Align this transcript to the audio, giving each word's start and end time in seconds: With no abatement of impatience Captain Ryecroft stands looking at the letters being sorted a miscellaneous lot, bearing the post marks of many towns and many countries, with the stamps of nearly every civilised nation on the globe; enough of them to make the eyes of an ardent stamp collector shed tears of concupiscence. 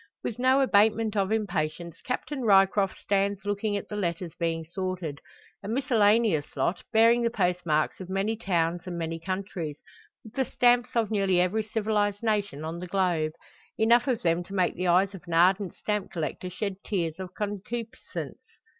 With 0.23 0.39
no 0.39 0.61
abatement 0.61 1.15
of 1.15 1.31
impatience 1.31 2.01
Captain 2.03 2.41
Ryecroft 2.41 2.97
stands 2.97 3.45
looking 3.45 3.77
at 3.77 3.87
the 3.87 3.95
letters 3.95 4.33
being 4.33 4.65
sorted 4.65 5.19
a 5.61 5.67
miscellaneous 5.67 6.57
lot, 6.57 6.83
bearing 6.91 7.21
the 7.21 7.29
post 7.29 7.67
marks 7.67 7.99
of 7.99 8.09
many 8.09 8.35
towns 8.35 8.87
and 8.87 8.97
many 8.97 9.19
countries, 9.19 9.77
with 10.23 10.33
the 10.33 10.45
stamps 10.45 10.95
of 10.95 11.11
nearly 11.11 11.39
every 11.39 11.61
civilised 11.61 12.23
nation 12.23 12.65
on 12.65 12.79
the 12.79 12.87
globe; 12.87 13.33
enough 13.77 14.07
of 14.07 14.23
them 14.23 14.43
to 14.45 14.55
make 14.55 14.73
the 14.73 14.87
eyes 14.87 15.13
of 15.13 15.21
an 15.27 15.35
ardent 15.35 15.75
stamp 15.75 16.09
collector 16.11 16.49
shed 16.49 16.77
tears 16.83 17.19
of 17.19 17.35
concupiscence. 17.35 18.41